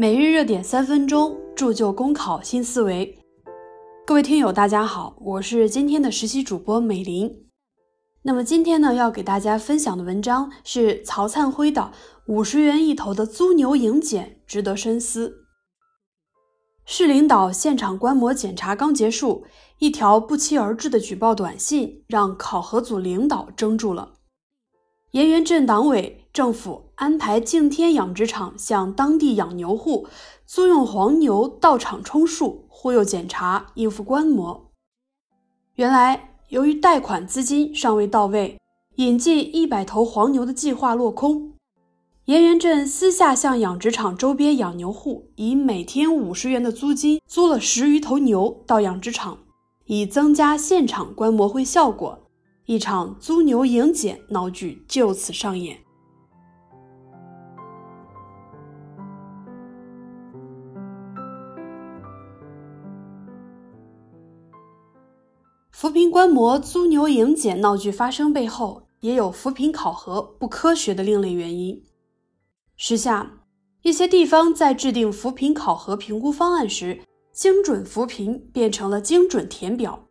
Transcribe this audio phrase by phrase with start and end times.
[0.00, 3.18] 每日热点三分钟，铸就公考新思维。
[4.06, 7.44] 各位听友，大家好，我是今天的实习主播美玲。
[8.22, 11.92] 那么今天呢，要给大家分享的文章是曹灿辉的
[12.32, 15.28] 《五十元一头的租牛营检值得深思》。
[16.86, 19.44] 市领导现场观摩检查刚结束，
[19.80, 24.12] 一条不期而至的举报短信让考核组领导怔住了。
[25.10, 30.06] 盐源镇党委政府安排敬天养殖场向当地养牛户
[30.44, 34.70] 租用黄牛到场充数，忽悠检查，应付观摩。
[35.76, 38.60] 原来，由于贷款资金尚未到位，
[38.96, 41.54] 引进一百头黄牛的计划落空。
[42.26, 49.38] 盐源镇私下向养殖场周边养牛户以每天五十元的租金租了十余头牛到养殖场，
[49.86, 52.26] 以增加现场观摩会效果。
[52.66, 55.78] 一场租牛迎检闹剧就此上演。
[65.80, 71.82] 扶贫观摩、租牛营检闹剧发生背后，也有扶贫考核不科学的另类原因。
[72.76, 73.38] 时下，
[73.80, 77.00] 一些地方在制定扶贫考核评估方案时，
[77.32, 80.04] 精准扶贫变成了精准填表。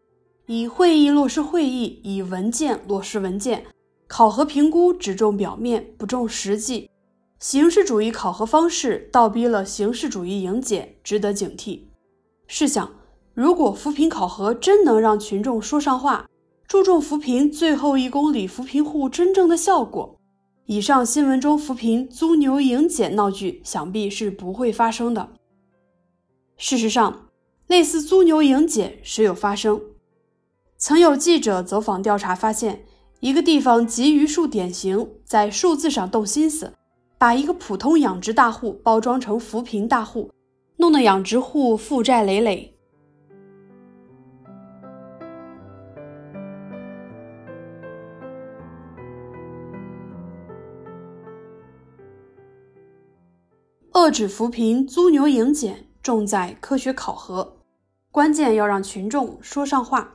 [0.47, 3.67] 以会议落实会议，以文件落实文件，
[4.07, 6.89] 考核评估只重表面不重实际，
[7.37, 11.81] 形式主义考核方式倒逼了形式主义营检，值得警惕。
[12.47, 12.91] 试想，
[13.39, 16.27] 如果扶贫考核真能让群众说上话，
[16.67, 20.19] 注重扶贫最后一公里扶贫户真正的效果，
[20.65, 25.29] 以上新闻中扶贫租牛营检闹剧想必是不会发生的。
[26.57, 27.27] 事实上，
[27.67, 29.79] 类似租牛营检时有发生。
[30.77, 32.83] 曾有记者走访调查，发现
[33.21, 36.73] 一个地方集榆树典型，在数字上动心思，
[37.17, 40.29] 把一个普通养殖大户包装成扶贫大户，
[40.75, 42.75] 弄得养殖户负债累累。
[53.99, 57.57] 遏制扶贫租牛营检，重在科学考核，
[58.11, 60.09] 关键要让群众说上话。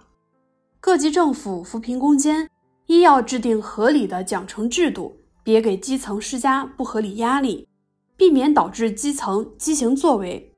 [0.80, 2.48] 各级政府扶贫攻坚，
[2.86, 7.68] 一要制定合理的奖惩制度，别给基层施加不合理压力，
[8.16, 10.50] 避免导致基层畸形作为；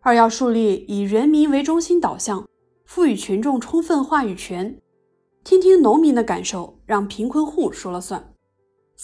[0.00, 2.48] 二要树立以人民为中心导向，
[2.86, 4.80] 赋予群众充分话语权，
[5.44, 8.31] 听听农民的感受，让贫困户说了算；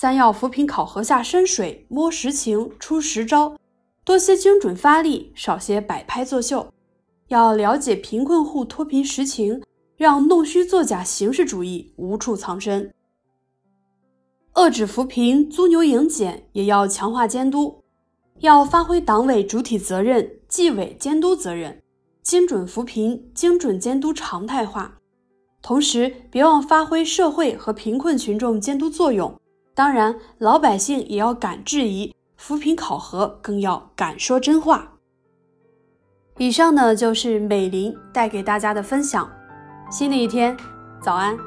[0.01, 3.57] 三要扶贫考核下深水，摸实情，出实招，
[4.05, 6.73] 多些精准发力，少些摆拍作秀，
[7.27, 9.61] 要了解贫困户脱贫实情。
[9.97, 12.95] 让弄虚作假形式主义无处藏身，
[14.55, 17.83] 遏制扶贫租牛营检也要强化监督，
[18.39, 21.83] 要发挥党委主体责任、纪委监督责任，
[22.23, 25.01] 精准扶贫、精准监督常态化。
[25.61, 29.35] 同时，别忘发挥社会和贫困群众监督作用。
[29.79, 34.95] 当然，老百姓也要敢质疑扶贫考核，更要敢说真话。
[36.37, 39.31] 以上呢，就是美林带给大家的分享。
[39.89, 40.57] 新的一天，
[41.01, 41.39] 早安。